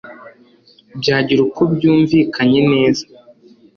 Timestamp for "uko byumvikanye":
1.47-2.59